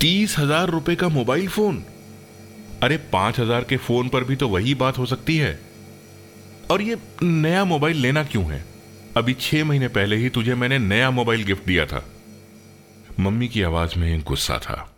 [0.00, 1.84] तीस हज़ार रुपए का मोबाइल फ़ोन।
[2.82, 5.60] अरे, पाँच हज़ार के फ़ोन पर भी तो वही बात हो सकती है।
[6.70, 8.64] और ये नया मोबाइल लेना क्यों है?
[9.16, 12.04] अभी छह महीने पहले ही तुझे मैंने नया मोबाइल गिफ्ट दिया था।
[13.20, 14.94] मम्मी की आवाज़ में गुस्सा था।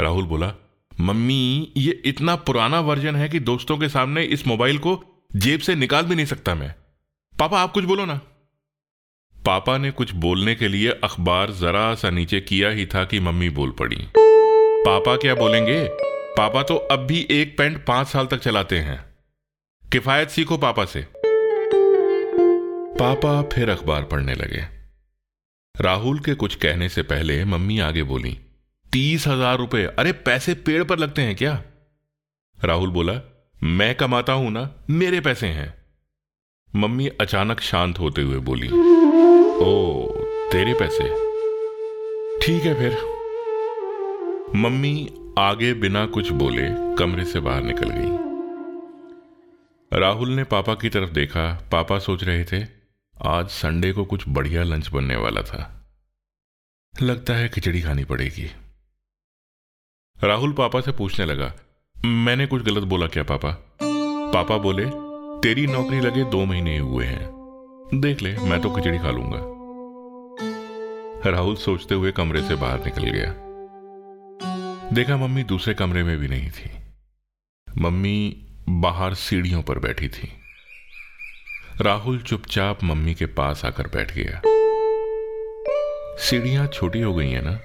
[0.00, 0.52] राहुल बोला,
[1.00, 5.02] मम्मी, ये इतना पुराना वर्जन है कि दोस्तों के सामने इस मोबाइल को
[5.36, 6.74] जेब से निकाल भी नहीं सकता मैं।
[7.38, 8.20] पापा, आप कुछ बोलो ना।
[9.46, 13.48] पापा ने कुछ बोलने के लिए अखबार जरा सा नीचे किया ही था कि मम्मी
[13.50, 15.84] बोल पड़ी। पापा क्या बोलेंगे?
[16.38, 18.98] पापा तो अब भी एक पेंट पाँच साल तक चलाते हैं।
[19.84, 21.06] किफायत सीखो पापा से।
[22.98, 24.64] पापा फिर अखबार पढ़ने लगे।
[25.74, 28.38] राहुल के कुछ कहने से पहले मम्मी आगे बोली,
[28.92, 31.62] तीस हज़ार रुपए। अरे पैसे पेड़ पर लगते हैं क्या?
[32.58, 33.20] राहुल बोला,
[33.62, 35.74] मैं कमाता हूँ ना, मेरे पैसे हैं।
[36.72, 38.68] मम्मी अचानक शांत होते हुए बोली
[39.58, 40.06] ओ,
[40.52, 41.04] तेरे पैसे।
[42.40, 42.92] ठीक है फिर।
[44.54, 48.28] मम्मी आगे बिना कुछ बोले कमरे से बाहर निकल गई।
[49.98, 52.66] राहुल ने पापा की तरफ़ देखा। पापा सोच रहे थे,
[53.26, 55.90] आज संडे को कुछ बढ़िया लंच बनने वाला था।
[57.02, 58.50] लगता है खिचड़ी खानी पड़ेगी।
[60.24, 61.52] राहुल पापा से पूछने लगा,
[62.04, 63.78] मैंने कुछ गलत बोला क्या पापा?
[64.32, 64.84] पापा बोले,
[65.40, 67.38] तेरी नौकरी लगे दो महीने हुए हैं।
[67.94, 69.57] देख ले, मैं तो खिचड़ी खा लूँगा।
[71.26, 73.34] राहुल सोचते हुए कमरे से बाहर निकल गया।
[74.92, 76.70] देखा मम्मी दूसरे कमरे में भी नहीं थी।
[77.78, 80.28] मम्मी बाहर सीढ़ियों पर बैठी थी।
[81.80, 84.42] राहुल चुपचाप मम्मी के पास आकर बैठ गया।
[86.18, 87.60] सीढ़ियाँ छोटी हो गई हैं ना?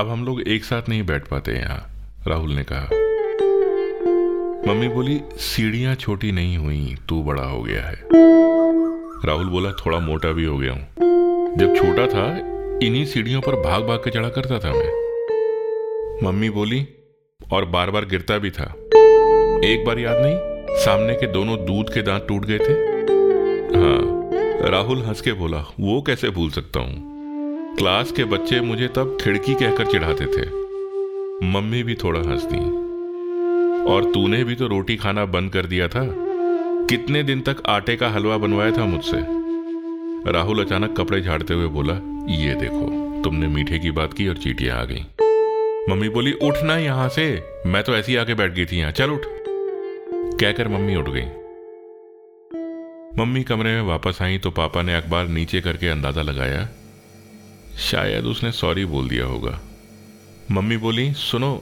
[0.00, 1.90] अब हम लोग एक साथ नहीं बैठ पाते यहाँ,
[2.28, 2.88] राहुल ने कहा।
[4.72, 8.04] मम्मी बोली, सीढ़ियाँ छोटी नहीं हुई, तू बड़ा हो गया है।
[9.24, 10.88] राहुल बोला, थोड़ा मोटा भी हो गया हूँ।
[11.56, 16.86] जब छोटा था इन्हीं सीढ़ियों पर भाग भाग के चढ़ा करता था मैं। मम्मी बोली,
[17.52, 18.64] और बार बार गिरता भी था।
[19.64, 20.36] एक बार याद नहीं,
[20.76, 22.72] सामने के दोनों दूध के दांत टूट गए थे।
[23.76, 27.76] हाँ राहुल हंस के बोला, वो कैसे भूल सकता हूँ?
[27.76, 30.46] क्लास के बच्चे मुझे तब खिड़की कहकर चिढ़ाते थे।
[31.46, 32.62] मम्मी भी थोड़ा हंस दी
[33.92, 36.06] और तूने भी तो रोटी खाना बंद कर दिया था।
[36.86, 39.39] कितने दिन तक आटे का हलवा बनवाया था मुझसे?
[40.26, 41.94] राहुल अचानक कपड़े झाड़ते हुए बोला,
[42.34, 45.04] ये देखो, तुमने मीठे की बात की और चीटियाँ आ गई।
[45.88, 47.24] मम्मी बोली, उठना यहाँ से,
[47.66, 49.22] मैं तो ऐसी आके बैठ गई थी यहाँ, चल उठ।
[50.40, 51.24] कहकर मम्मी उठ गई।
[53.18, 56.68] मम्मी कमरे में वापस आई तो पापा ने अखबार नीचे करके अंदाज़ा लगाया,
[57.80, 59.58] शायद उसने सॉरी बोल दिया होगा।
[60.50, 61.52] मम्मी बोली, सुनो,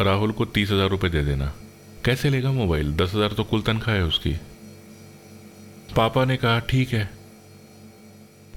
[0.00, 1.52] राहुल को तीस हज़ार रुपये दे देना।
[2.04, 2.92] कैसे लेगा मोबाइल?
[2.96, 4.34] दस हज़ार तो कुल तनख्वाह है उसकी।
[5.96, 7.08] पापा ने कहा, ठीक है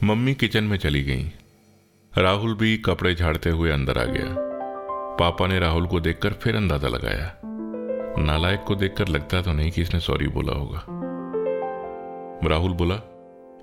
[0.03, 1.31] मम्मी किचन में चली गई।
[2.17, 4.35] राहुल भी कपड़े झाड़ते हुए अंदर आ गया।
[5.19, 7.41] पापा ने राहुल को देखकर फिर अंदाज़ा लगाया।
[8.17, 10.85] नालायक को देखकर लगता तो नहीं कि इसने सॉरी बोला होगा।
[12.49, 12.95] राहुल बोला,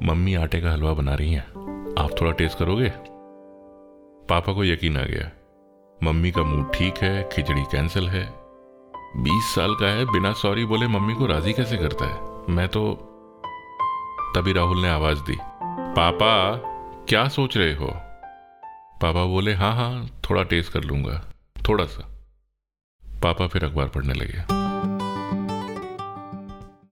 [0.02, 1.46] मम्मी आटे का हलवा बना रही हैं।
[1.98, 2.92] आप थोड़ा टेस्ट करोगे?
[4.28, 5.30] पापा को यकीन आ गया,
[6.02, 8.24] मम्मी का मूड ठीक है, खिचड़ी कैंसिल है।
[9.16, 12.18] बीस साल का है, बिना सॉरी बोले मम्मी को राज़ी कैसे करता है?
[12.54, 12.92] मैं तो
[14.36, 15.38] तभी राहुल ने आवाज़ दी
[15.90, 16.56] पापा,
[17.08, 17.86] क्या सोच रहे हो?
[19.02, 21.24] पापा बोले हाँ हाँ थोड़ा टेस्ट कर लूँगा,
[21.68, 22.08] थोड़ा सा।
[23.22, 24.59] पापा फिर अखबार पढ़ने लगे।